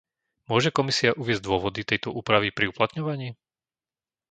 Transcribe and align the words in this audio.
Môže 0.51 0.69
Komisia 0.77 1.11
uviesť 1.21 1.41
dôvody 1.47 1.81
tejto 1.91 2.09
úpravy 2.19 2.49
pri 2.57 2.65
uplatňovaní? 2.73 3.29